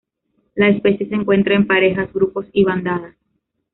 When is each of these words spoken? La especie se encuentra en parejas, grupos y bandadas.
La 0.55 0.67
especie 0.69 1.07
se 1.07 1.13
encuentra 1.13 1.53
en 1.53 1.67
parejas, 1.67 2.11
grupos 2.11 2.47
y 2.53 2.63
bandadas. 2.63 3.15